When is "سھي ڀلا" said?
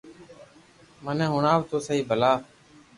1.85-2.31